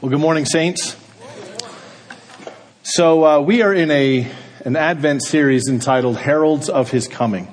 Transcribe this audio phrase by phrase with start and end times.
[0.00, 0.96] Well, good morning, saints.
[2.84, 4.30] So uh, we are in a
[4.64, 7.52] an Advent series entitled "Heralds of His Coming."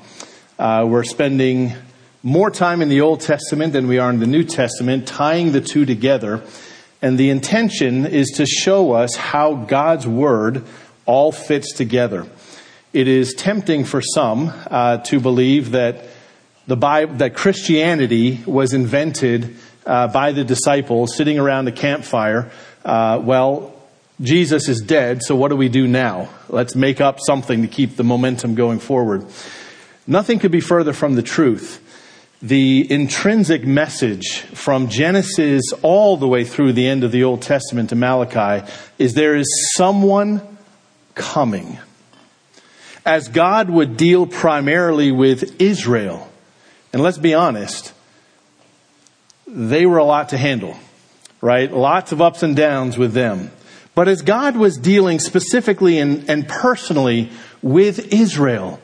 [0.59, 1.73] Uh, we're spending
[2.21, 5.59] more time in the Old Testament than we are in the New Testament, tying the
[5.59, 6.43] two together,
[7.01, 10.65] and the intention is to show us how God's Word
[11.07, 12.27] all fits together.
[12.93, 16.03] It is tempting for some uh, to believe that
[16.67, 22.51] the Bible, that Christianity was invented uh, by the disciples sitting around the campfire.
[22.83, 23.73] Uh, well,
[24.21, 26.29] Jesus is dead, so what do we do now?
[26.47, 29.25] Let's make up something to keep the momentum going forward.
[30.07, 31.81] Nothing could be further from the truth.
[32.41, 37.89] The intrinsic message from Genesis all the way through the end of the Old Testament
[37.89, 38.65] to Malachi
[38.97, 40.41] is there is someone
[41.15, 41.79] coming.
[43.05, 46.29] As God would deal primarily with Israel,
[46.93, 47.93] and let's be honest,
[49.47, 50.75] they were a lot to handle,
[51.41, 51.71] right?
[51.71, 53.51] Lots of ups and downs with them.
[53.93, 57.29] But as God was dealing specifically and, and personally
[57.61, 58.79] with Israel,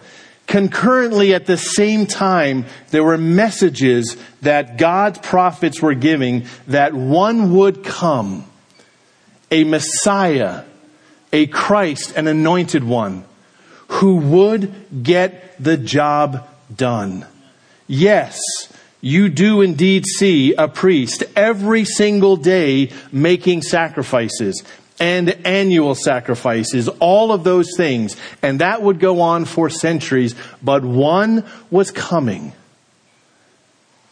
[0.47, 7.53] concurrently at the same time, there were messages that God's prophets were giving that one
[7.55, 8.45] would come,
[9.49, 10.63] a Messiah,
[11.33, 13.25] a Christ, an anointed one,
[13.87, 17.25] who would get the job done.
[17.87, 18.39] Yes,
[19.01, 24.63] you do indeed see a priest every single day making sacrifices
[24.99, 28.15] and annual sacrifices, all of those things.
[28.43, 32.53] And that would go on for centuries, but one was coming,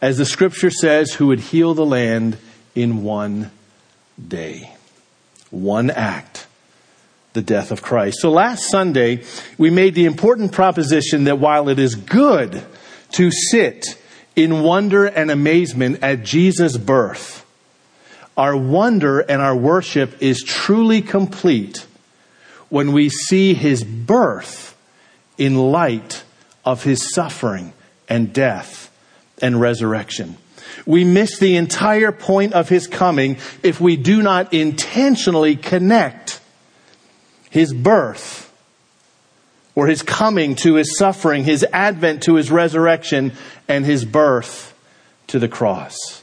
[0.02, 2.36] as the scripture says, who would heal the land
[2.74, 3.52] in one
[4.26, 4.74] day.
[5.50, 6.46] One act.
[7.32, 8.18] The death of Christ.
[8.20, 9.22] So last Sunday,
[9.56, 12.64] we made the important proposition that while it is good
[13.12, 13.99] to sit
[14.36, 17.44] in wonder and amazement at Jesus' birth.
[18.36, 21.86] Our wonder and our worship is truly complete
[22.68, 24.76] when we see his birth
[25.36, 26.22] in light
[26.64, 27.72] of his suffering
[28.08, 28.90] and death
[29.42, 30.36] and resurrection.
[30.86, 36.40] We miss the entire point of his coming if we do not intentionally connect
[37.50, 38.49] his birth
[39.74, 43.32] or his coming to his suffering, his advent to his resurrection,
[43.68, 44.74] and his birth
[45.28, 46.22] to the cross.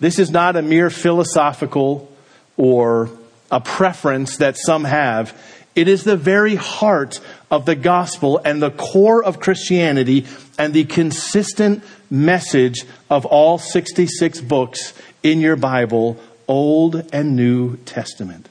[0.00, 2.12] This is not a mere philosophical
[2.56, 3.10] or
[3.50, 5.36] a preference that some have.
[5.74, 7.20] It is the very heart
[7.50, 10.26] of the gospel and the core of Christianity
[10.58, 14.92] and the consistent message of all 66 books
[15.22, 18.48] in your Bible, Old and New Testament.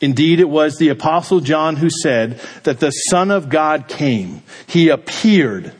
[0.00, 4.42] Indeed, it was the apostle John who said that the Son of God came.
[4.66, 5.72] He appeared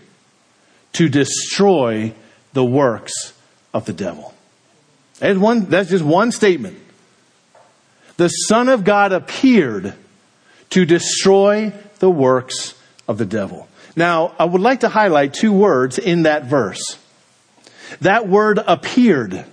[0.92, 2.12] to destroy
[2.52, 3.32] the works
[3.72, 4.34] of the devil.
[5.20, 6.78] That's, one, that's just one statement.
[8.16, 9.94] The Son of God appeared
[10.70, 12.74] to destroy the works
[13.08, 13.68] of the devil.
[13.96, 16.98] Now, I would like to highlight two words in that verse.
[18.02, 19.44] That word appeared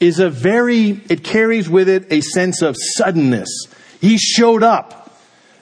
[0.00, 3.48] is a very, it carries with it a sense of suddenness
[4.02, 5.16] he showed up.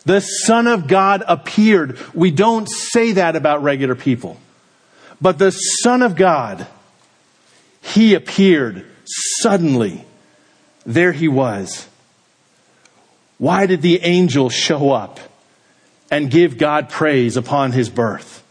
[0.07, 1.99] The Son of God appeared.
[2.15, 4.39] We don't say that about regular people.
[5.21, 6.67] But the Son of God,
[7.83, 8.87] He appeared
[9.43, 10.07] suddenly.
[10.87, 11.87] There He was.
[13.37, 15.21] Why did the angel show up
[16.11, 18.43] and give God praise upon His birth?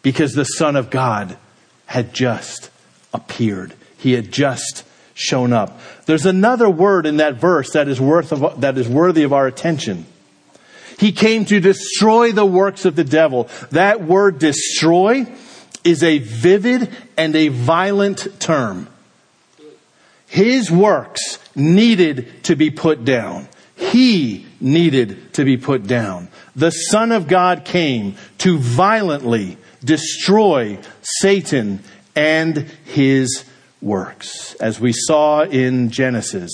[0.00, 1.36] Because the Son of God
[1.84, 2.70] had just
[3.12, 3.74] appeared.
[3.98, 4.84] He had just
[5.18, 5.80] shown up.
[6.06, 9.46] There's another word in that verse that is worth of, that is worthy of our
[9.46, 10.06] attention.
[10.98, 13.48] He came to destroy the works of the devil.
[13.70, 15.26] That word destroy
[15.84, 18.88] is a vivid and a violent term.
[20.26, 23.48] His works needed to be put down.
[23.76, 26.28] He needed to be put down.
[26.56, 31.80] The Son of God came to violently destroy Satan
[32.16, 33.44] and his
[33.80, 34.54] works.
[34.54, 36.50] As we saw in Genesis,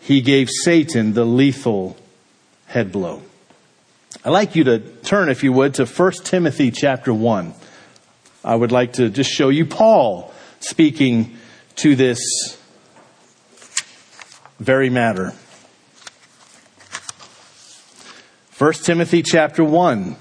[0.00, 1.96] he gave Satan the lethal
[2.66, 3.22] head blow.
[4.24, 7.54] I'd like you to turn, if you would, to 1 Timothy chapter 1.
[8.44, 11.36] I would like to just show you Paul speaking
[11.76, 12.58] to this
[14.58, 15.32] very matter.
[18.58, 20.16] 1 Timothy chapter 1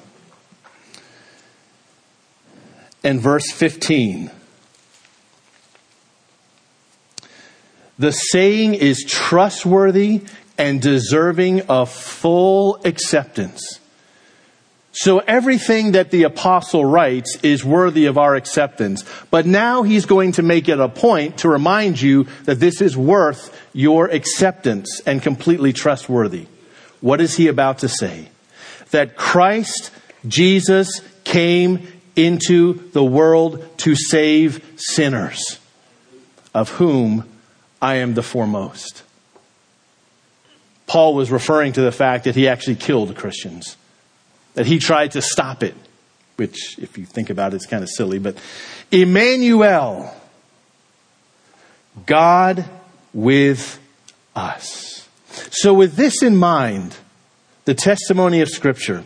[3.03, 4.31] and verse 15.
[7.99, 10.23] The saying is trustworthy
[10.57, 13.79] and deserving of full acceptance.
[14.91, 19.05] So everything that the apostle writes is worthy of our acceptance.
[19.29, 22.97] But now he's going to make it a point to remind you that this is
[22.97, 26.47] worth your acceptance and completely trustworthy.
[27.01, 28.29] What is he about to say?
[28.91, 29.91] That Christ,
[30.27, 35.59] Jesus, came into the world to save sinners,
[36.53, 37.28] of whom
[37.81, 39.03] I am the foremost.
[40.87, 43.77] Paul was referring to the fact that he actually killed Christians,
[44.55, 45.75] that he tried to stop it,
[46.35, 48.17] which, if you think about it, is kind of silly.
[48.17, 48.37] But
[48.91, 50.13] Emmanuel,
[52.05, 52.65] God
[53.13, 53.79] with
[54.35, 55.07] us.
[55.51, 56.97] So, with this in mind,
[57.65, 59.03] the testimony of Scripture,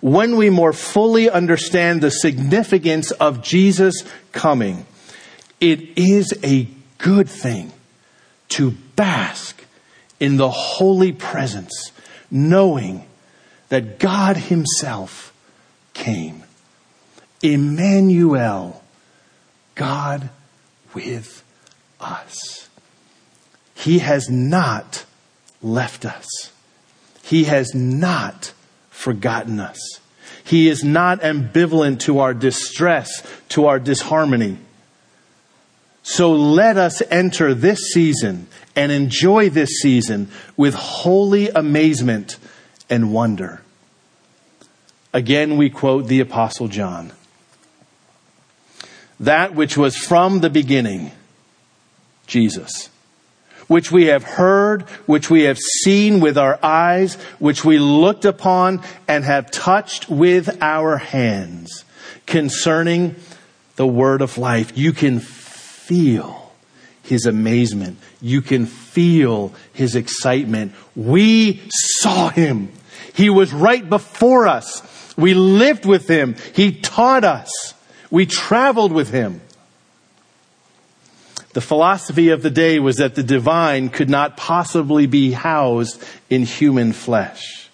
[0.00, 4.84] when we more fully understand the significance of Jesus coming,
[5.60, 7.72] it is a good thing
[8.52, 9.64] to bask
[10.20, 11.92] in the holy presence,
[12.30, 13.06] knowing
[13.68, 15.32] that God Himself
[15.94, 16.44] came.
[17.42, 18.82] Emmanuel,
[19.74, 20.30] God
[20.94, 21.42] with
[22.00, 22.68] us.
[23.74, 25.04] He has not
[25.60, 26.52] left us.
[27.24, 28.52] He has not
[28.90, 30.00] forgotten us.
[30.44, 34.58] He is not ambivalent to our distress, to our disharmony.
[36.02, 42.38] So let us enter this season and enjoy this season with holy amazement
[42.90, 43.62] and wonder.
[45.12, 47.12] Again, we quote the Apostle John.
[49.20, 51.12] That which was from the beginning,
[52.26, 52.88] Jesus
[53.72, 58.82] which we have heard, which we have seen with our eyes, which we looked upon
[59.08, 61.84] and have touched with our hands
[62.26, 63.16] concerning
[63.76, 64.76] the word of life.
[64.76, 65.20] You can
[65.92, 66.50] feel
[67.02, 67.98] his amazement.
[68.22, 70.72] You can feel his excitement.
[70.96, 72.72] We saw him.
[73.12, 74.82] He was right before us.
[75.18, 76.36] We lived with him.
[76.54, 77.74] He taught us.
[78.10, 79.42] We traveled with him.
[81.52, 86.44] The philosophy of the day was that the divine could not possibly be housed in
[86.44, 87.68] human flesh.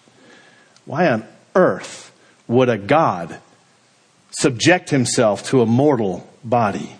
[0.86, 1.24] Why on
[1.54, 2.10] earth
[2.48, 3.38] would a God
[4.32, 6.97] subject himself to a mortal body?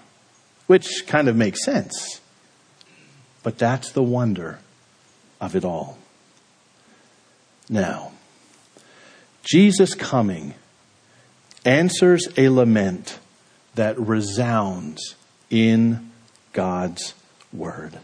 [0.69, 2.21] Which kind of makes sense.
[3.43, 4.61] But that's the wonder
[5.41, 5.99] of it all.
[7.69, 8.13] Now,
[9.43, 10.55] Jesus coming
[11.65, 13.19] answers a lament
[13.75, 15.17] that resounds
[15.51, 16.11] in
[16.53, 17.15] God's
[17.53, 17.99] word.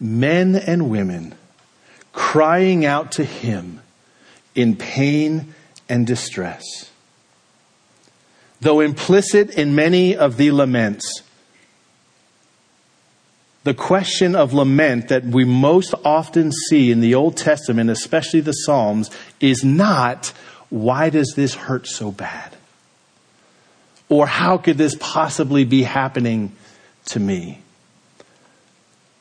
[0.00, 1.34] Men and women
[2.12, 3.80] crying out to him
[4.54, 5.54] in pain
[5.88, 6.64] and distress.
[8.60, 11.22] Though implicit in many of the laments,
[13.68, 18.52] the question of lament that we most often see in the Old Testament, especially the
[18.52, 19.10] Psalms,
[19.40, 20.28] is not,
[20.70, 22.56] why does this hurt so bad?
[24.08, 26.52] Or how could this possibly be happening
[27.08, 27.60] to me,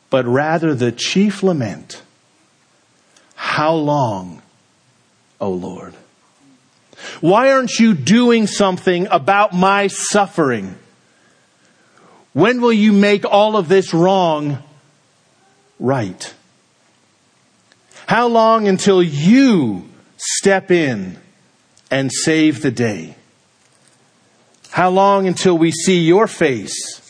[0.10, 2.02] but rather the chief lament
[3.36, 4.42] How long,
[5.42, 5.94] O Lord?
[7.20, 10.78] Why aren't you doing something about my suffering?
[12.38, 14.62] When will you make all of this wrong
[15.80, 16.36] right?
[18.06, 21.18] How long until you step in
[21.90, 23.16] and save the day?
[24.70, 27.02] How long until we see your face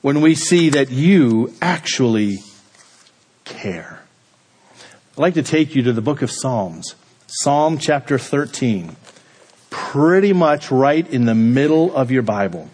[0.00, 2.38] when we see that you actually
[3.44, 4.02] care.
[5.12, 6.96] I'd like to take you to the book of Psalms,
[7.28, 8.96] Psalm chapter 13,
[9.70, 12.68] pretty much right in the middle of your Bible.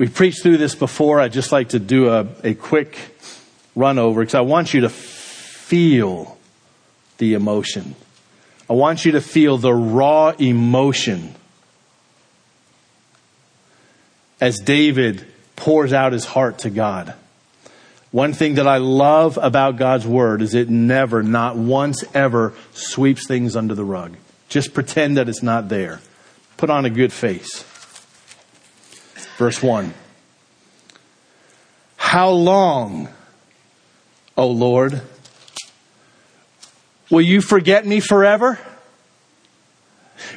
[0.00, 1.20] We preached through this before.
[1.20, 2.96] I'd just like to do a, a quick
[3.76, 6.38] run over because I want you to feel
[7.18, 7.94] the emotion.
[8.70, 11.34] I want you to feel the raw emotion
[14.40, 17.12] as David pours out his heart to God.
[18.10, 23.26] One thing that I love about God's word is it never, not once ever, sweeps
[23.26, 24.16] things under the rug.
[24.48, 26.00] Just pretend that it's not there.
[26.56, 27.66] Put on a good face.
[29.40, 29.92] Verse 1.
[31.96, 33.08] How long,
[34.36, 35.00] O Lord,
[37.10, 38.58] Will you forget me forever?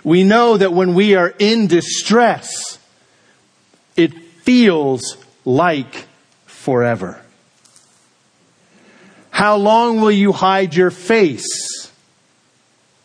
[0.03, 2.79] We know that when we are in distress,
[3.95, 6.07] it feels like
[6.47, 7.21] forever.
[9.29, 11.91] How long will you hide your face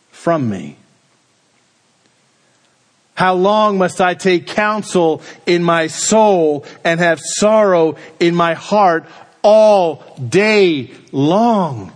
[0.09, 0.78] from me?
[3.19, 9.05] How long must I take counsel in my soul and have sorrow in my heart
[9.41, 11.91] all day long?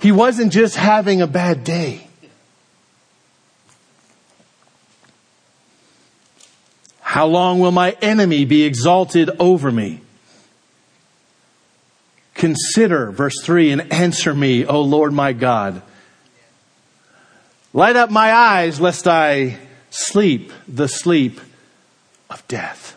[0.00, 2.08] He wasn't just having a bad day.
[7.00, 10.00] How long will my enemy be exalted over me?
[12.34, 15.82] Consider, verse 3, and answer me, O Lord my God.
[17.76, 19.58] Light up my eyes lest I
[19.90, 21.38] sleep the sleep
[22.30, 22.96] of death.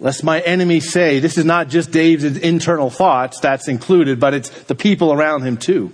[0.00, 4.48] Lest my enemies say, this is not just David's internal thoughts, that's included, but it's
[4.48, 5.92] the people around him too.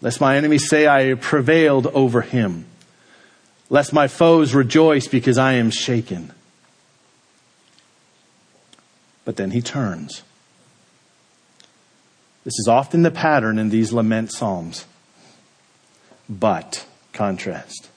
[0.00, 2.64] Lest my enemies say I prevailed over him.
[3.68, 6.32] Lest my foes rejoice because I am shaken.
[9.24, 10.24] But then he turns.
[12.44, 14.86] This is often the pattern in these lament psalms.
[16.28, 17.88] But, contrast,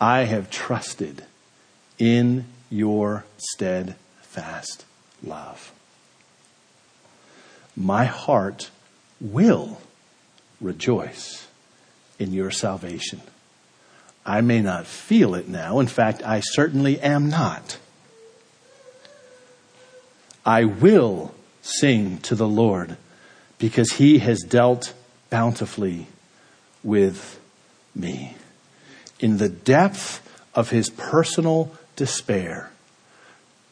[0.00, 1.24] I have trusted
[1.98, 4.84] in your steadfast
[5.24, 5.72] love.
[7.76, 8.70] My heart
[9.20, 9.80] will
[10.60, 11.48] rejoice
[12.18, 13.22] in your salvation.
[14.24, 15.80] I may not feel it now.
[15.80, 17.78] In fact, I certainly am not.
[20.44, 22.96] I will sing to the Lord
[23.58, 24.94] because he has dealt
[25.30, 26.06] bountifully
[26.82, 27.38] with
[27.94, 28.34] me.
[29.20, 30.24] In the depth
[30.54, 32.70] of his personal despair,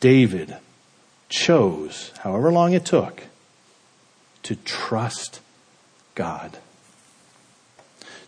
[0.01, 0.57] David
[1.29, 3.23] chose, however long it took,
[4.43, 5.41] to trust
[6.15, 6.59] God.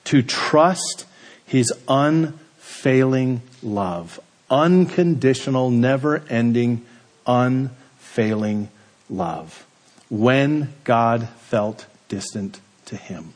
[0.04, 1.06] To trust
[1.44, 4.18] his unfailing love,
[4.50, 6.84] unconditional, never ending,
[7.26, 8.68] unfailing
[9.10, 9.66] love
[10.10, 13.32] when God felt distant to him.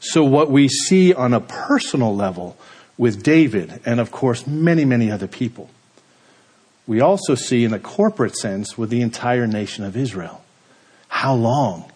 [0.00, 2.56] So what we see on a personal level
[2.96, 5.70] with David and of course many, many other people,
[6.86, 10.42] we also see in a corporate sense with the entire nation of Israel.
[11.08, 11.90] How long?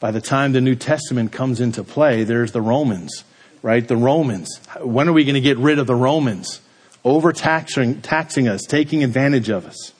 [0.00, 3.24] By the time the New Testament comes into play, there's the Romans,
[3.62, 3.86] right?
[3.86, 4.60] The Romans.
[4.80, 6.60] When are we going to get rid of the Romans?
[7.04, 9.92] Overtaxing taxing us, taking advantage of us.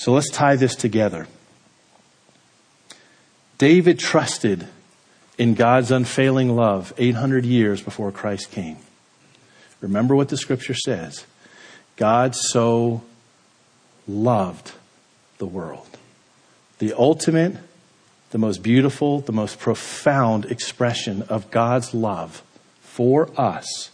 [0.00, 1.26] So let's tie this together.
[3.58, 4.66] David trusted
[5.36, 8.78] in God's unfailing love 800 years before Christ came.
[9.82, 11.26] Remember what the scripture says
[11.96, 13.02] God so
[14.08, 14.72] loved
[15.36, 15.98] the world.
[16.78, 17.58] The ultimate,
[18.30, 22.42] the most beautiful, the most profound expression of God's love
[22.80, 23.90] for us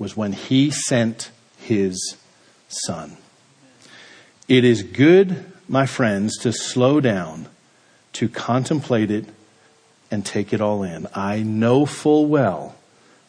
[0.00, 2.16] was when He sent His
[2.66, 3.18] Son.
[4.48, 7.48] It is good, my friends, to slow down,
[8.12, 9.26] to contemplate it,
[10.08, 11.08] and take it all in.
[11.14, 12.76] I know full well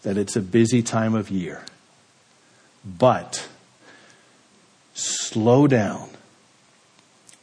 [0.04, 1.66] that it's a busy time of year.
[2.86, 3.48] But
[4.94, 6.10] slow down,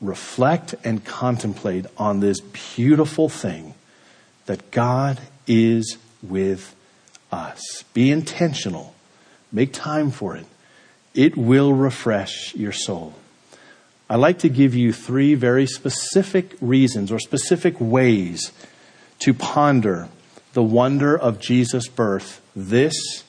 [0.00, 3.74] reflect, and contemplate on this beautiful thing
[4.46, 6.76] that God is with
[7.32, 7.82] us.
[7.92, 8.94] Be intentional,
[9.50, 10.46] make time for it.
[11.12, 13.14] It will refresh your soul.
[14.08, 18.52] I like to give you three very specific reasons or specific ways
[19.20, 20.08] to ponder
[20.52, 23.24] the wonder of Jesus' birth this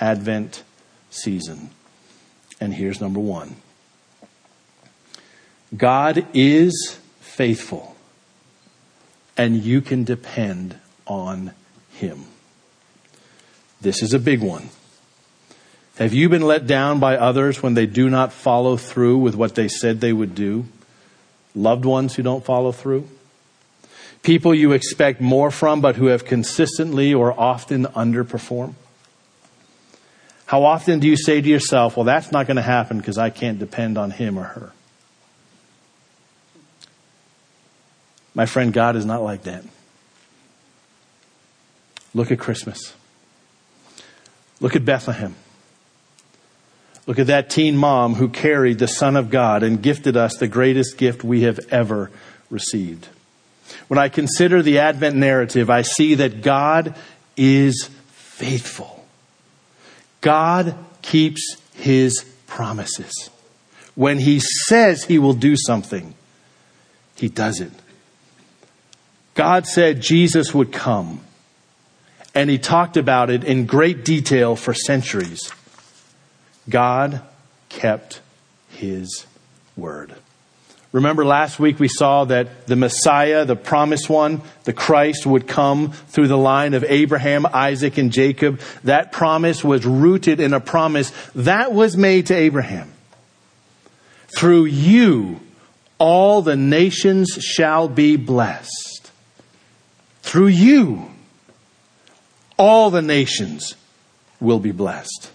[0.00, 0.62] Advent
[1.10, 1.70] season.
[2.60, 3.56] And here's number one
[5.76, 7.96] God is faithful,
[9.36, 11.52] and you can depend on
[11.92, 12.24] Him.
[13.80, 14.70] This is a big one.
[15.98, 19.54] Have you been let down by others when they do not follow through with what
[19.54, 20.66] they said they would do?
[21.54, 23.08] Loved ones who don't follow through?
[24.22, 28.74] People you expect more from but who have consistently or often underperformed?
[30.44, 33.30] How often do you say to yourself, well, that's not going to happen because I
[33.30, 34.72] can't depend on him or her?
[38.34, 39.64] My friend, God is not like that.
[42.14, 42.94] Look at Christmas.
[44.60, 45.34] Look at Bethlehem.
[47.06, 50.48] Look at that teen mom who carried the Son of God and gifted us the
[50.48, 52.10] greatest gift we have ever
[52.50, 53.08] received.
[53.88, 56.96] When I consider the Advent narrative, I see that God
[57.36, 59.06] is faithful.
[60.20, 63.30] God keeps his promises.
[63.94, 66.14] When he says he will do something,
[67.16, 67.72] he does it.
[69.34, 71.20] God said Jesus would come,
[72.34, 75.52] and he talked about it in great detail for centuries.
[76.68, 77.22] God
[77.68, 78.20] kept
[78.68, 79.26] his
[79.76, 80.14] word.
[80.92, 85.92] Remember last week we saw that the Messiah, the promised one, the Christ would come
[85.92, 88.60] through the line of Abraham, Isaac, and Jacob.
[88.84, 92.92] That promise was rooted in a promise that was made to Abraham.
[94.38, 95.40] Through you,
[95.98, 99.10] all the nations shall be blessed.
[100.22, 101.10] Through you,
[102.56, 103.74] all the nations
[104.40, 105.30] will be blessed.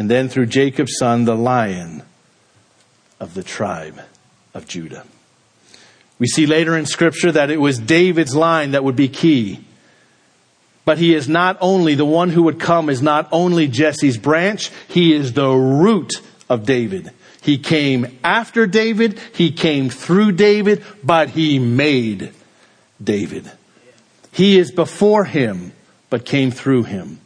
[0.00, 2.02] And then through Jacob's son, the lion
[3.20, 4.00] of the tribe
[4.54, 5.04] of Judah.
[6.18, 9.62] We see later in scripture that it was David's line that would be key.
[10.86, 14.70] But he is not only, the one who would come is not only Jesse's branch,
[14.88, 16.12] he is the root
[16.48, 17.10] of David.
[17.42, 22.32] He came after David, he came through David, but he made
[23.04, 23.52] David.
[24.32, 25.72] He is before him,
[26.08, 27.20] but came through him.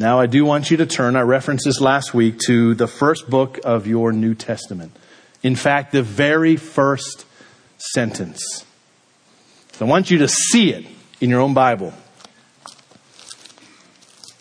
[0.00, 3.28] Now, I do want you to turn, I referenced this last week, to the first
[3.28, 4.96] book of your New Testament.
[5.42, 7.26] In fact, the very first
[7.76, 8.64] sentence.
[9.72, 10.86] So I want you to see it
[11.20, 11.92] in your own Bible.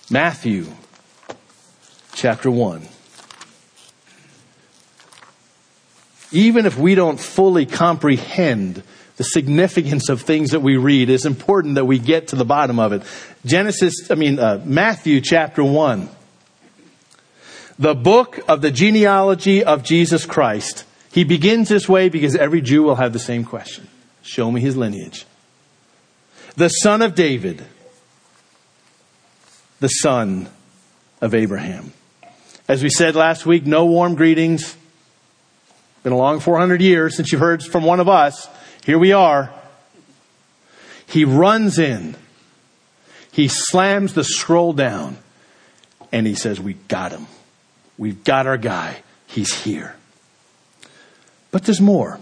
[0.10, 0.68] Matthew
[2.14, 2.88] chapter 1.
[6.32, 8.82] Even if we don't fully comprehend
[9.20, 12.80] the significance of things that we read, it's important that we get to the bottom
[12.80, 13.04] of it.
[13.46, 16.08] Genesis, I mean, uh, Matthew chapter 1.
[17.78, 20.86] The book of the genealogy of Jesus Christ.
[21.12, 23.90] He begins this way because every Jew will have the same question.
[24.22, 25.26] Show me his lineage.
[26.56, 27.66] The son of David,
[29.82, 30.48] the son
[31.20, 31.92] of Abraham.
[32.70, 34.78] As we said last week, no warm greetings.
[36.04, 38.48] Been a long 400 years since you've heard from one of us.
[38.86, 39.52] Here we are.
[41.08, 42.16] He runs in.
[43.32, 45.18] He slams the scroll down
[46.12, 47.28] and he says, We got him.
[47.98, 49.02] We've got our guy.
[49.28, 49.96] He's here.
[51.52, 52.20] But there's more.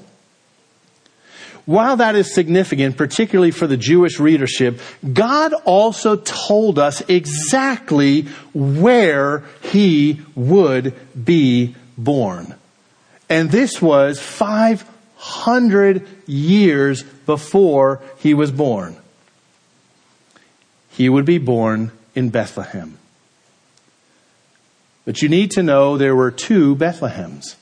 [1.65, 4.79] While that is significant, particularly for the Jewish readership,
[5.11, 8.21] God also told us exactly
[8.53, 10.95] where he would
[11.25, 12.55] be born.
[13.29, 14.85] And this was five
[15.17, 18.95] hundred years before he was born.
[20.89, 22.98] He would be born in Bethlehem.
[25.05, 27.55] But you need to know there were two Bethlehems.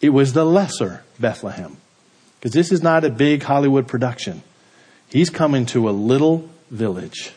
[0.00, 1.76] It was the lesser Bethlehem.
[2.38, 4.42] Because this is not a big Hollywood production.
[5.08, 7.32] He's coming to a little village.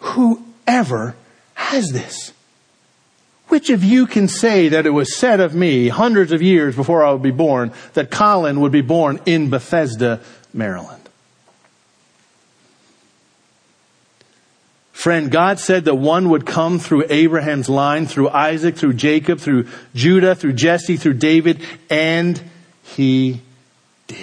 [0.00, 1.14] Whoever
[1.54, 2.32] has this?
[3.48, 7.04] Which of you can say that it was said of me hundreds of years before
[7.04, 10.20] I would be born that Colin would be born in Bethesda,
[10.54, 11.02] Maryland?
[15.02, 19.66] Friend, God said that one would come through Abraham's line, through Isaac, through Jacob, through
[19.96, 22.40] Judah, through Jesse, through David, and
[22.84, 23.40] he
[24.06, 24.18] did.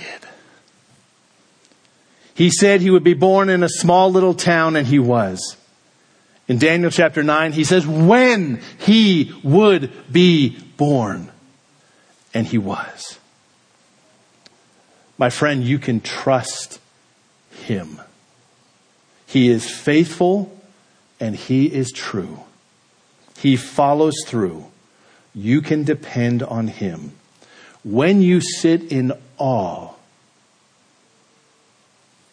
[2.34, 5.58] He said he would be born in a small little town, and he was.
[6.50, 11.32] In Daniel chapter 9, he says when he would be born.
[12.34, 13.20] And he was.
[15.18, 16.80] My friend, you can trust
[17.52, 18.02] him.
[19.28, 20.56] He is faithful
[21.20, 22.40] and he is true.
[23.38, 24.66] He follows through.
[25.36, 27.14] You can depend on him.
[27.84, 29.92] When you sit in awe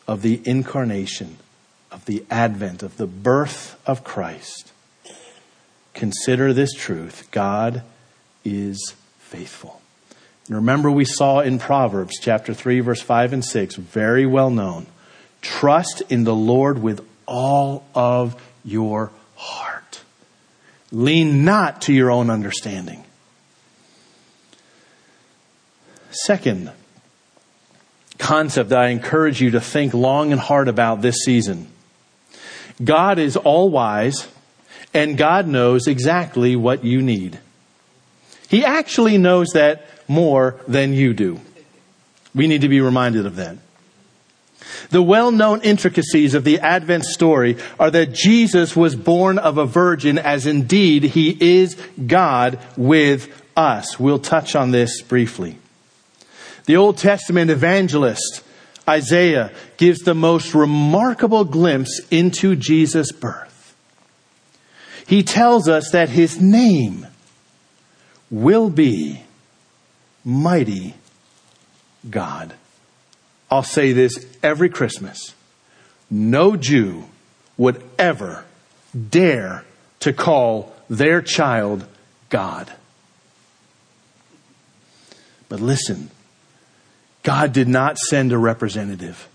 [0.09, 1.37] of the incarnation,
[1.97, 4.71] of the advent, of the birth of Christ,
[5.95, 7.83] consider this truth God
[8.45, 9.81] is faithful.
[10.47, 14.87] And remember, we saw in Proverbs chapter 3, verse 5 and 6, very well known.
[15.41, 20.03] Trust in the Lord with all of your heart.
[20.93, 23.05] Lean not to your own understanding.
[26.11, 26.71] Second
[28.19, 31.69] concept that I encourage you to think long and hard about this season
[32.83, 34.29] God is all wise
[34.93, 37.39] and God knows exactly what you need.
[38.49, 41.41] He actually knows that more than you do.
[42.35, 43.59] We need to be reminded of that.
[44.91, 50.19] The well-known intricacies of the Advent story are that Jesus was born of a virgin
[50.19, 53.99] as indeed he is God with us.
[53.99, 55.59] We'll touch on this briefly.
[56.67, 58.43] The Old Testament evangelist
[58.89, 63.75] Isaiah gives the most remarkable glimpse into Jesus' birth.
[65.07, 67.07] He tells us that his name
[68.31, 69.23] will be
[70.25, 70.95] Mighty
[72.11, 72.55] God.
[73.49, 75.35] I'll say this every Christmas.
[76.11, 77.05] No Jew
[77.57, 78.45] would ever
[79.09, 79.65] dare
[80.01, 81.87] to call their child
[82.29, 82.73] God.
[85.49, 86.11] But listen,
[87.27, 89.29] God did not send a representative.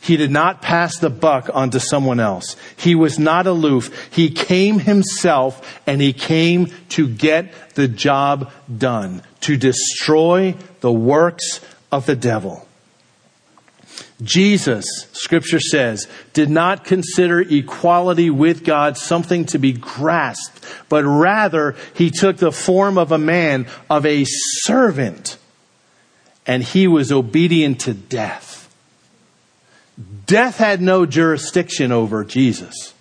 [0.00, 2.56] He did not pass the buck onto someone else.
[2.78, 4.08] He was not aloof.
[4.10, 11.60] He came himself and he came to get the job done, to destroy the works
[11.92, 12.66] of the devil.
[14.22, 21.76] Jesus, scripture says, did not consider equality with God something to be grasped, but rather
[21.92, 25.36] he took the form of a man, of a servant,
[26.46, 28.60] and he was obedient to death
[30.26, 32.94] Death had no jurisdiction over Jesus.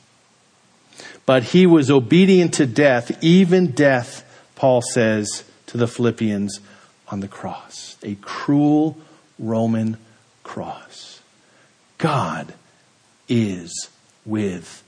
[1.25, 4.23] But he was obedient to death, even death,
[4.55, 6.59] Paul says to the Philippians,
[7.09, 7.97] on the cross.
[8.03, 8.97] A cruel
[9.37, 9.97] Roman
[10.43, 11.21] cross.
[11.97, 12.53] God
[13.27, 13.89] is
[14.25, 14.83] with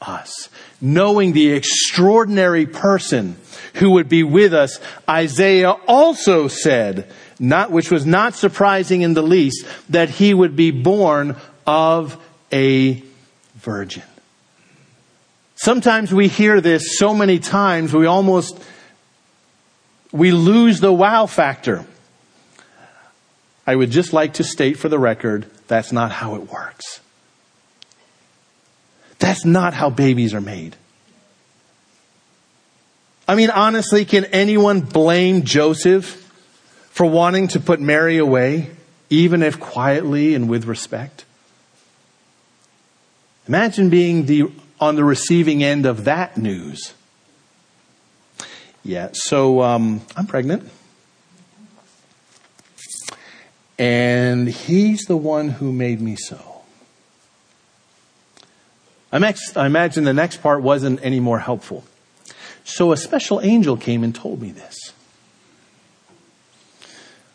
[0.00, 0.50] us.
[0.80, 3.36] Knowing the extraordinary person
[3.74, 9.22] who would be with us, Isaiah also said, not, which was not surprising in the
[9.22, 12.22] least, that he would be born of
[12.52, 13.02] a
[13.56, 14.02] virgin.
[15.56, 18.62] Sometimes we hear this so many times we almost
[20.12, 21.84] we lose the wow factor.
[23.66, 27.00] I would just like to state for the record that's not how it works.
[29.18, 30.76] That's not how babies are made.
[33.26, 36.25] I mean, honestly, can anyone blame Joseph
[36.96, 38.70] for wanting to put Mary away,
[39.10, 41.26] even if quietly and with respect?
[43.46, 44.44] Imagine being the,
[44.80, 46.94] on the receiving end of that news.
[48.82, 50.70] Yeah, so um, I'm pregnant.
[53.78, 56.62] And he's the one who made me so.
[59.12, 61.84] I imagine the next part wasn't any more helpful.
[62.64, 64.94] So a special angel came and told me this.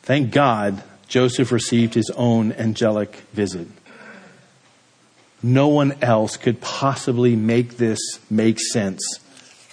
[0.03, 3.67] Thank God Joseph received his own angelic visit.
[5.43, 9.01] No one else could possibly make this make sense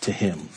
[0.01, 0.49] to him.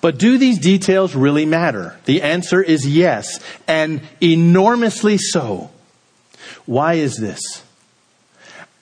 [0.00, 1.98] But do these details really matter?
[2.06, 5.70] The answer is yes, and enormously so.
[6.64, 7.62] Why is this?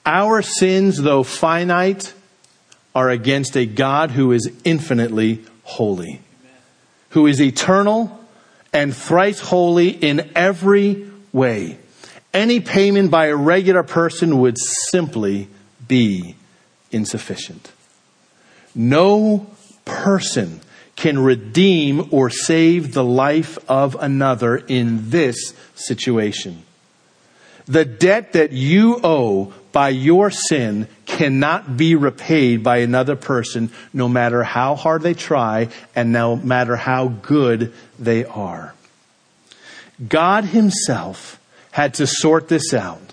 [0.07, 2.15] Our sins, though finite,
[2.95, 6.21] are against a God who is infinitely holy,
[7.11, 8.18] who is eternal
[8.73, 11.79] and thrice holy in every way
[12.35, 15.49] any payment by a regular person would simply
[15.87, 16.37] be
[16.91, 17.73] insufficient.
[18.75, 19.47] No
[19.85, 20.61] person
[20.95, 26.63] can redeem or save the life of another in this situation.
[27.67, 34.09] The debt that you owe by your sin cannot be repaid by another person, no
[34.09, 38.75] matter how hard they try and no matter how good they are.
[40.09, 41.39] God Himself
[41.71, 43.13] had to sort this out.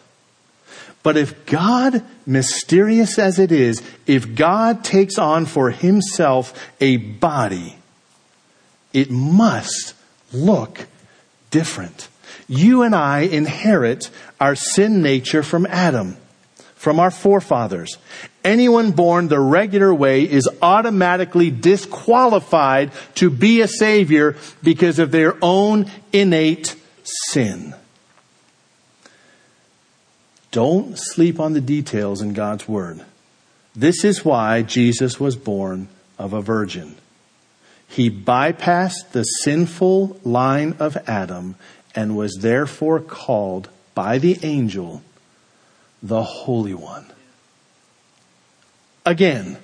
[1.04, 6.51] But if God, mysterious as it is, if God takes on for himself
[6.82, 7.75] a body,
[8.91, 9.93] it must
[10.34, 10.88] look
[11.51, 12.08] different.
[12.47, 16.17] You and I inherit our sin nature from Adam,
[16.86, 17.98] from our forefathers.
[18.43, 25.36] Anyone born the regular way is automatically disqualified to be a savior because of their
[25.41, 27.74] own innate sin.
[30.52, 33.04] Don't sleep on the details in God's Word.
[33.76, 35.88] This is why Jesus was born
[36.19, 36.98] of a virgin.
[37.88, 41.56] He bypassed the sinful line of Adam
[41.95, 45.02] and was therefore called by the angel
[46.08, 47.06] the Holy One.
[49.06, 49.58] Again,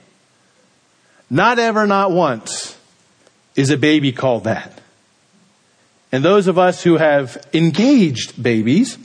[1.29, 2.77] not ever, not once
[3.55, 4.81] is a baby called that.
[6.11, 8.97] And those of us who have engaged babies,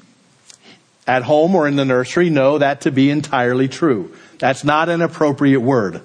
[1.06, 4.12] at home or in the nursery know that to be entirely true.
[4.38, 6.00] That's not an appropriate word.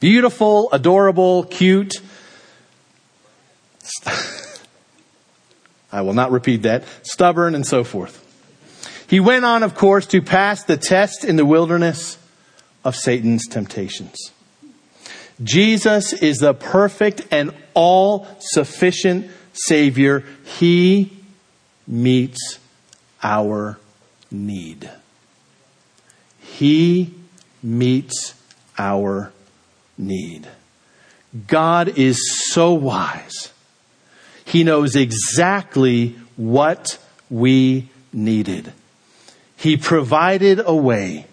[0.00, 1.94] Beautiful, adorable, cute.
[5.92, 6.84] I will not repeat that.
[7.02, 8.23] Stubborn and so forth.
[9.06, 12.18] He went on, of course, to pass the test in the wilderness
[12.84, 14.16] of Satan's temptations.
[15.42, 20.24] Jesus is the perfect and all sufficient Savior.
[20.44, 21.16] He
[21.86, 22.58] meets
[23.22, 23.78] our
[24.30, 24.90] need.
[26.38, 27.14] He
[27.62, 28.34] meets
[28.78, 29.32] our
[29.98, 30.48] need.
[31.46, 33.52] God is so wise.
[34.44, 38.72] He knows exactly what we needed.
[39.64, 41.24] He provided a way.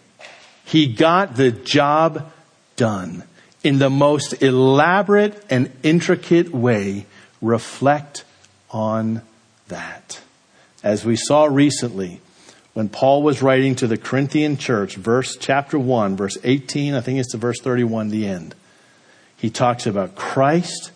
[0.63, 2.31] He got the job
[2.77, 3.23] done
[3.61, 7.07] in the most elaborate and intricate way.
[7.41, 8.23] Reflect
[8.69, 9.21] on
[9.67, 10.21] that.
[10.81, 12.21] As we saw recently,
[12.73, 17.19] when Paul was writing to the Corinthian church, verse chapter 1, verse 18, I think
[17.19, 18.55] it's to verse 31, the end.
[19.35, 20.91] He talks about Christ,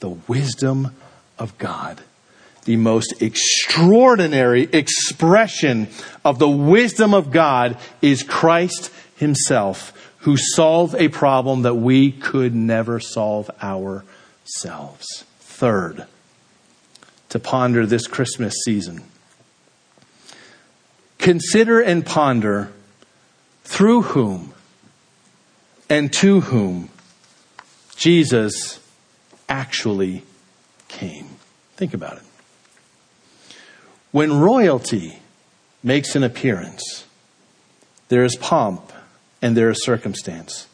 [0.00, 0.94] the wisdom
[1.38, 2.02] of God.
[2.64, 5.88] The most extraordinary expression
[6.24, 12.54] of the wisdom of God is Christ himself, who solved a problem that we could
[12.54, 15.24] never solve ourselves.
[15.40, 16.06] Third,
[17.28, 19.04] to ponder this Christmas season
[21.24, 22.70] Consider and ponder
[23.62, 24.52] through whom
[25.88, 26.90] and to whom
[27.96, 28.78] Jesus
[29.48, 30.22] actually
[30.88, 31.26] came.
[31.76, 32.24] Think about it.
[34.14, 35.18] When royalty
[35.82, 37.04] makes an appearance,
[38.10, 38.92] there is pomp
[39.42, 40.68] and there is circumstance.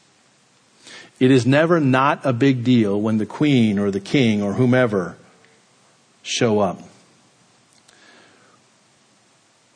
[1.18, 5.16] It is never not a big deal when the queen or the king or whomever
[6.22, 6.82] show up.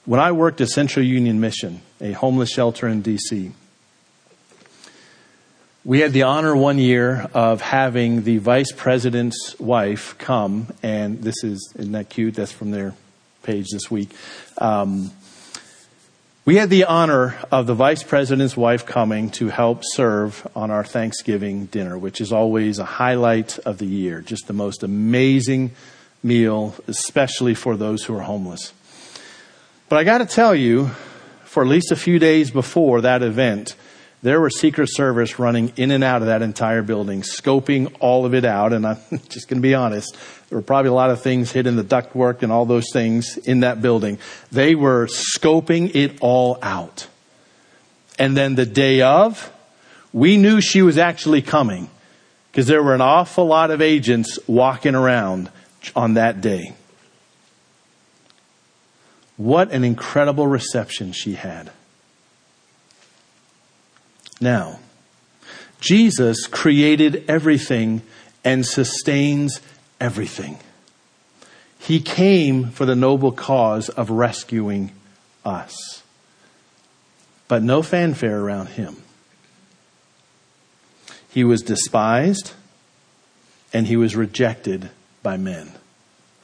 [0.04, 3.50] When I worked at Central Union Mission, a homeless shelter in D.C.,
[5.86, 11.42] we had the honor one year of having the vice president's wife come, and this
[11.42, 12.34] is, isn't that cute?
[12.34, 12.94] That's from their
[13.44, 14.10] page this week.
[14.58, 15.12] Um,
[16.46, 20.84] we had the honor of the vice president's wife coming to help serve on our
[20.84, 24.20] Thanksgiving dinner, which is always a highlight of the year.
[24.20, 25.70] Just the most amazing
[26.22, 28.74] meal, especially for those who are homeless.
[29.88, 30.88] But I got to tell you,
[31.44, 33.74] for at least a few days before that event,
[34.24, 38.32] there were Secret Service running in and out of that entire building, scoping all of
[38.32, 38.72] it out.
[38.72, 38.96] And I'm
[39.28, 40.16] just going to be honest,
[40.48, 43.36] there were probably a lot of things hidden, in the ductwork and all those things
[43.36, 44.18] in that building.
[44.50, 47.06] They were scoping it all out.
[48.18, 49.52] And then the day of,
[50.10, 51.90] we knew she was actually coming
[52.50, 55.50] because there were an awful lot of agents walking around
[55.94, 56.72] on that day.
[59.36, 61.70] What an incredible reception she had.
[64.40, 64.80] Now,
[65.80, 68.02] Jesus created everything
[68.44, 69.60] and sustains
[70.00, 70.58] everything.
[71.78, 74.92] He came for the noble cause of rescuing
[75.44, 76.02] us.
[77.48, 78.96] But no fanfare around him.
[81.28, 82.52] He was despised
[83.72, 84.88] and he was rejected
[85.22, 85.72] by men.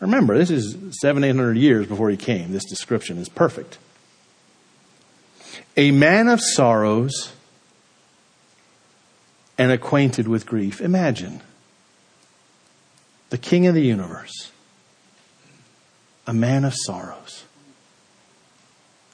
[0.00, 2.52] Remember, this is seven, eight hundred years before he came.
[2.52, 3.78] This description is perfect.
[5.76, 7.32] A man of sorrows
[9.60, 10.80] and acquainted with grief.
[10.80, 11.42] Imagine
[13.28, 14.50] the king of the universe,
[16.26, 17.44] a man of sorrows,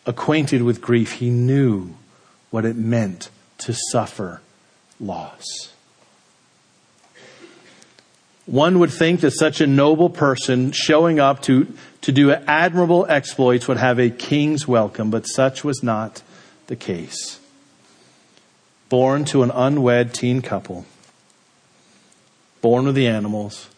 [0.06, 1.14] acquainted with grief.
[1.14, 1.96] He knew
[2.50, 3.28] what it meant
[3.58, 4.40] to suffer
[5.00, 5.42] loss.
[8.46, 11.66] One would think that such a noble person showing up to,
[12.02, 16.22] to do admirable exploits would have a king's welcome, but such was not
[16.68, 17.40] the case.
[18.88, 20.86] Born to an unwed teen couple,
[22.60, 23.68] born with the animals,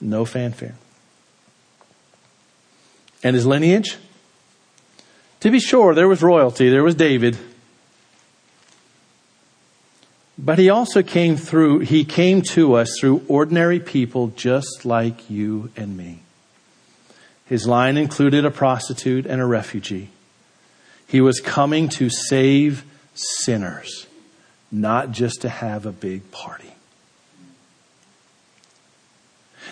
[0.00, 0.76] no fanfare.
[3.22, 3.96] And his lineage?
[5.40, 7.36] To be sure, there was royalty, there was David.
[10.38, 15.70] But he also came through, he came to us through ordinary people just like you
[15.76, 16.20] and me.
[17.44, 20.10] His line included a prostitute and a refugee.
[21.06, 22.84] He was coming to save
[23.18, 24.06] sinners,
[24.70, 26.72] not just to have a big party.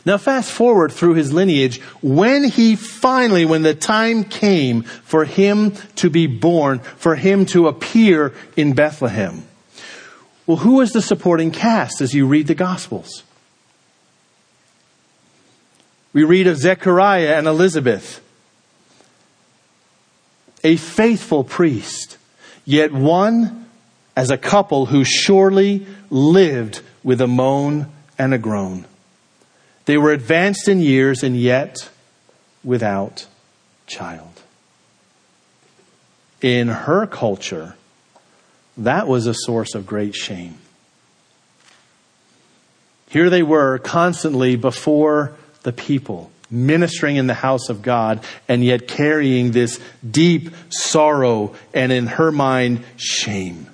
[0.04, 5.72] Now fast forward through his lineage, when he finally, when the time came for him
[5.96, 9.44] to be born, for him to appear in Bethlehem,
[10.46, 13.24] well, who is the supporting cast as you read the Gospels?
[16.12, 18.22] We read of Zechariah and Elizabeth,
[20.62, 22.16] a faithful priest,
[22.66, 23.66] yet one
[24.14, 27.86] as a couple who surely lived with a moan
[28.18, 28.84] and a groan.
[29.86, 31.88] They were advanced in years and yet
[32.64, 33.26] without
[33.86, 34.42] child.
[36.42, 37.76] In her culture,
[38.76, 40.58] that was a source of great shame.
[43.08, 48.88] Here they were constantly before the people, ministering in the house of God, and yet
[48.88, 53.66] carrying this deep sorrow and in her mind, shame.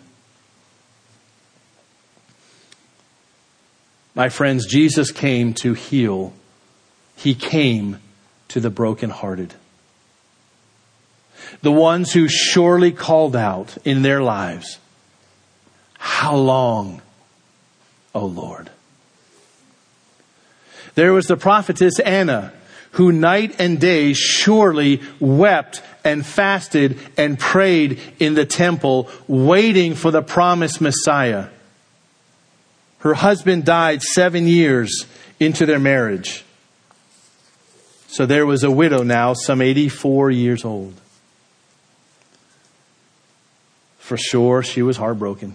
[4.15, 6.33] My friends, Jesus came to heal.
[7.17, 7.99] He came
[8.49, 9.55] to the brokenhearted.
[11.63, 14.79] The ones who surely called out in their lives,
[15.99, 17.01] how long,
[18.15, 18.71] O Lord?
[20.95, 22.53] There was the prophetess Anna,
[22.93, 30.11] who night and day surely wept and fasted and prayed in the temple, waiting for
[30.11, 31.49] the promised Messiah.
[32.99, 35.07] Her husband died seven years
[35.41, 36.45] into their marriage.
[38.09, 40.95] So there was a widow now, some 84 years old.
[43.99, 45.55] For sure, she was heartbroken.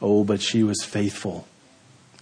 [0.00, 1.46] Oh, but she was faithful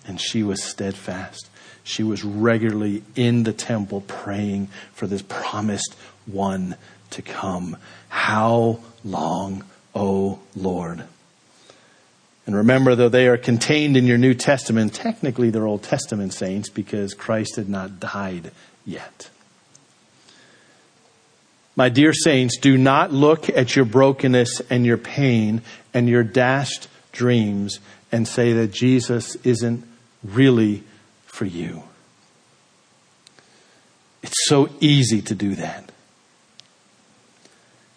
[0.07, 1.49] and she was steadfast.
[1.91, 6.77] She was regularly in the temple praying for this promised one
[7.11, 7.77] to come.
[8.09, 11.03] How long, O Lord?
[12.47, 16.69] And remember, though they are contained in your New Testament, technically they're Old Testament saints
[16.69, 18.53] because Christ had not died
[18.87, 19.29] yet.
[21.75, 26.89] My dear saints, do not look at your brokenness and your pain and your dashed
[27.11, 27.81] dreams
[28.13, 29.85] and say that Jesus isn't
[30.23, 30.85] really
[31.41, 31.83] for you.
[34.23, 35.91] It's so easy to do that.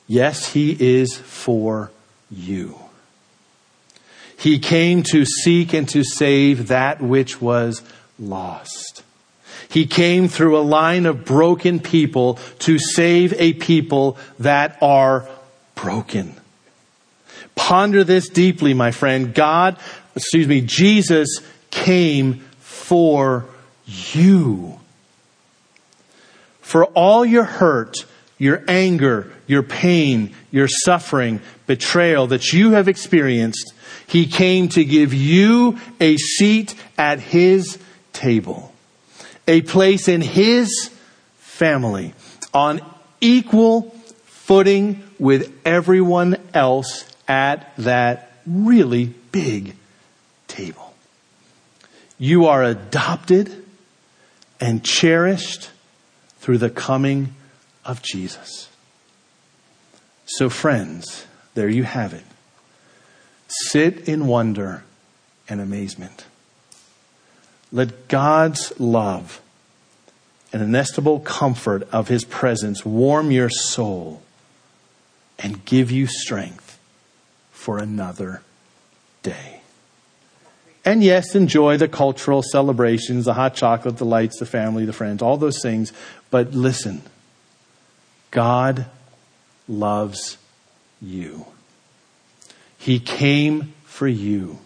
[0.07, 1.91] Yes, He is for
[2.31, 2.79] you.
[4.37, 7.81] He came to seek and to save that which was
[8.17, 9.03] lost.
[9.67, 15.27] He came through a line of broken people to save a people that are
[15.75, 16.39] broken.
[17.55, 19.33] Ponder this deeply, my friend.
[19.33, 19.77] God,
[20.15, 22.45] excuse me, Jesus came
[22.93, 23.43] for
[23.87, 24.79] you.
[26.61, 28.05] For all your hurt,
[28.37, 33.73] your anger, your pain, your suffering, betrayal that you have experienced,
[34.05, 37.79] He came to give you a seat at His
[38.13, 38.71] table,
[39.47, 40.91] a place in His
[41.39, 42.13] family
[42.53, 42.79] on
[43.21, 43.89] equal
[44.25, 49.73] footing with everyone else at that really big
[50.47, 50.92] table.
[52.17, 53.65] You are adopted
[54.59, 55.71] and cherished
[56.37, 57.35] through the coming
[57.85, 58.69] of Jesus.
[60.25, 62.23] So, friends, there you have it.
[63.47, 64.83] Sit in wonder
[65.49, 66.25] and amazement.
[67.71, 69.41] Let God's love
[70.51, 74.21] and inestimable comfort of His presence warm your soul
[75.39, 76.79] and give you strength
[77.51, 78.41] for another
[79.23, 79.52] day.
[80.85, 85.21] And yes, enjoy the cultural celebrations, the hot chocolate, the lights, the family, the friends,
[85.21, 85.93] all those things.
[86.29, 87.03] But listen,
[88.31, 88.85] God
[89.67, 90.37] loves
[91.01, 91.45] you.
[92.77, 94.59] He came for you.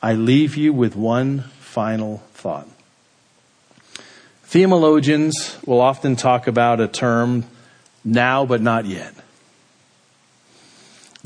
[0.00, 2.68] I leave you with one final thought.
[4.44, 7.44] Theologians will often talk about a term,
[8.04, 9.12] now but not yet.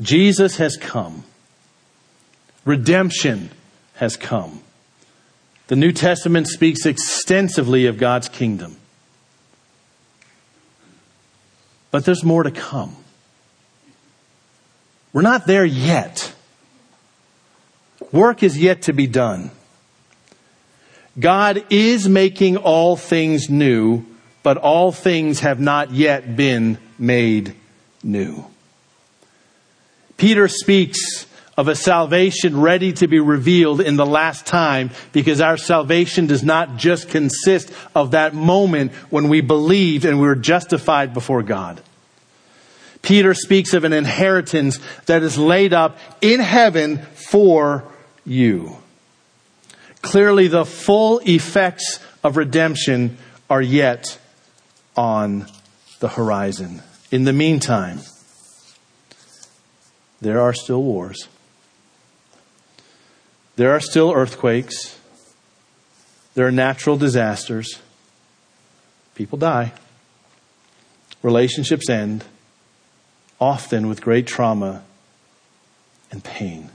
[0.01, 1.23] Jesus has come.
[2.65, 3.49] Redemption
[3.95, 4.61] has come.
[5.67, 8.77] The New Testament speaks extensively of God's kingdom.
[11.91, 12.95] But there's more to come.
[15.13, 16.33] We're not there yet.
[18.11, 19.51] Work is yet to be done.
[21.19, 24.05] God is making all things new,
[24.43, 27.53] but all things have not yet been made
[28.03, 28.45] new.
[30.17, 31.25] Peter speaks
[31.57, 36.43] of a salvation ready to be revealed in the last time because our salvation does
[36.43, 41.81] not just consist of that moment when we believed and we were justified before God.
[43.01, 47.83] Peter speaks of an inheritance that is laid up in heaven for
[48.25, 48.77] you.
[50.01, 53.17] Clearly, the full effects of redemption
[53.49, 54.17] are yet
[54.95, 55.47] on
[55.99, 56.81] the horizon.
[57.11, 57.99] In the meantime,
[60.21, 61.27] there are still wars.
[63.55, 64.99] There are still earthquakes.
[66.33, 67.79] There are natural disasters.
[69.15, 69.73] People die.
[71.21, 72.23] Relationships end,
[73.39, 74.83] often with great trauma
[76.11, 76.69] and pain.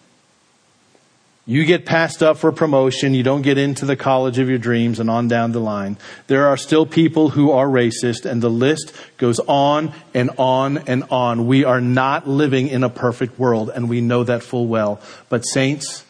[1.49, 3.15] You get passed up for promotion.
[3.15, 5.97] You don't get into the college of your dreams and on down the line.
[6.27, 11.05] There are still people who are racist and the list goes on and on and
[11.09, 11.47] on.
[11.47, 15.01] We are not living in a perfect world and we know that full well.
[15.29, 16.05] But saints,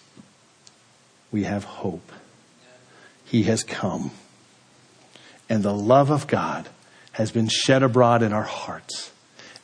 [1.31, 2.13] we have hope.
[3.25, 4.11] He has come.
[5.49, 6.69] And the love of God
[7.13, 9.13] has been shed abroad in our hearts.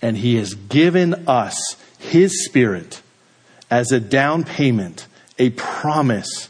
[0.01, 3.03] And He has given us His Spirit
[3.71, 5.07] as a down payment
[5.39, 6.49] a promise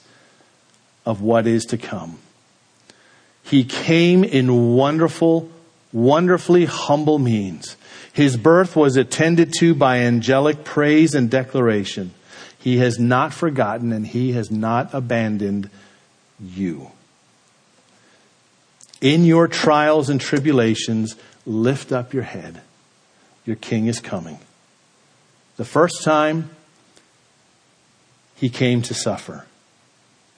[1.07, 2.19] of what is to come.
[3.43, 5.51] He came in wonderful,
[5.93, 7.77] wonderfully humble means.
[8.13, 12.13] His birth was attended to by angelic praise and declaration.
[12.63, 15.69] He has not forgotten and he has not abandoned
[16.41, 16.93] you.
[19.01, 22.61] In your trials and tribulations, lift up your head.
[23.45, 24.39] Your king is coming.
[25.57, 26.51] The first time,
[28.37, 29.45] he came to suffer.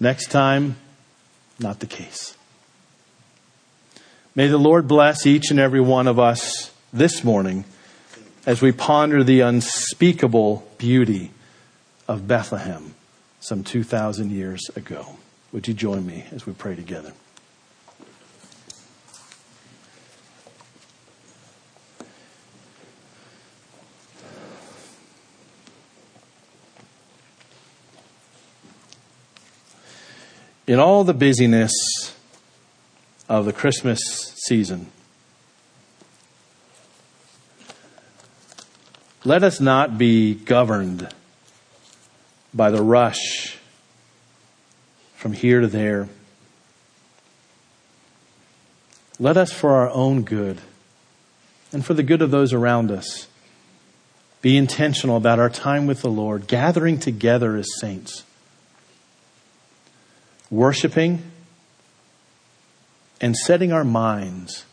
[0.01, 0.77] Next time,
[1.59, 2.39] not the case.
[4.35, 7.67] May the Lord bless each and every one of us this morning
[8.47, 11.31] as we ponder the unspeakable beauty
[12.07, 12.95] of Bethlehem
[13.41, 15.17] some 2,000 years ago.
[15.53, 17.13] Would you join me as we pray together?
[30.67, 31.73] In all the busyness
[33.29, 34.01] of the Christmas
[34.47, 34.91] season,
[39.25, 41.13] let us not be governed
[42.55, 43.59] by the rush
[45.17, 46.09] from here to there.
[49.19, 50.61] Let us, for our own good
[51.73, 53.27] and for the good of those around us,
[54.43, 58.25] be intentional about our time with the Lord, gathering together as saints
[60.55, 61.23] worshiping,
[63.21, 64.65] and setting our minds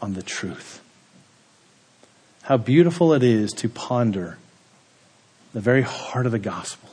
[0.00, 0.80] on the truth.
[2.42, 4.38] How beautiful it is to ponder
[5.52, 6.90] the very heart of the gospel.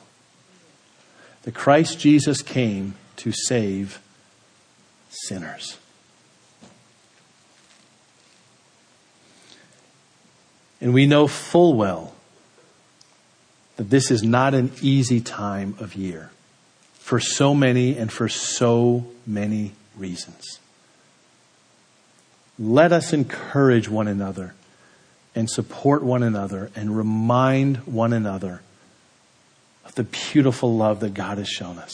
[1.43, 4.01] That Christ Jesus came to save
[5.09, 5.77] sinners.
[10.81, 12.13] And we know full well
[13.75, 16.31] that this is not an easy time of year
[16.93, 20.59] for so many and for so many reasons.
[22.57, 24.53] Let us encourage one another
[25.35, 28.61] and support one another and remind one another
[29.85, 31.93] of the beautiful love that God has shown us.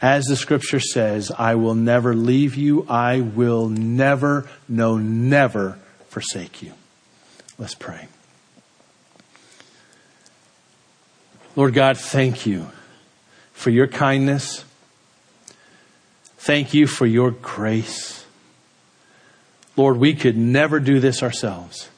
[0.00, 2.84] As the scripture says, I will never leave you.
[2.88, 5.78] I will never, no, never
[6.08, 6.72] forsake you.
[7.56, 8.08] Let's pray.
[11.54, 12.66] Lord God, thank you
[13.52, 14.64] for your kindness.
[16.38, 18.24] Thank you for your grace.
[19.76, 21.88] Lord, we could never do this ourselves.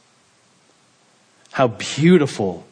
[1.54, 2.66] How beautiful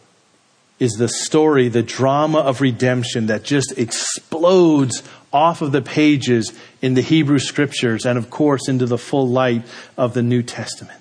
[0.80, 6.94] is the story, the drama of redemption that just explodes off of the pages in
[6.94, 9.62] the Hebrew scriptures and, of course, into the full light
[9.96, 10.98] of the New Testament.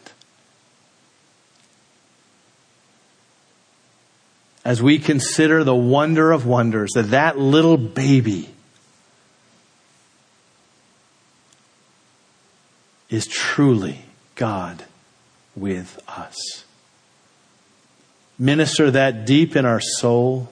[4.63, 8.47] as we consider the wonder of wonders that that little baby
[13.09, 14.05] is truly
[14.35, 14.85] God
[15.55, 16.63] with us.
[18.41, 20.49] Minister that deep in our soul.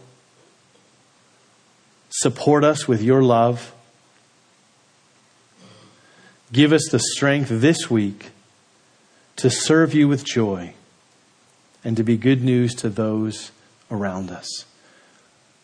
[2.11, 3.73] Support us with your love.
[6.53, 8.29] Give us the strength this week
[9.37, 10.75] to serve you with joy
[11.83, 13.49] and to be good news to those
[13.89, 14.65] around us.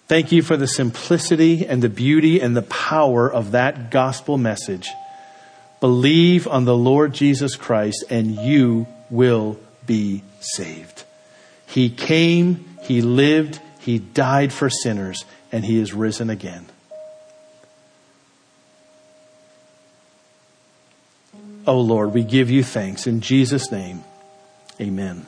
[0.07, 4.89] Thank you for the simplicity and the beauty and the power of that gospel message.
[5.79, 11.04] Believe on the Lord Jesus Christ and you will be saved.
[11.75, 16.67] He came, He lived, He died for sinners, and He is risen again.
[21.67, 23.07] Oh Lord, we give you thanks.
[23.07, 24.05] In Jesus' name,
[24.79, 25.25] amen.